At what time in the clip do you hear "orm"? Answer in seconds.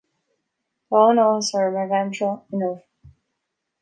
1.59-1.77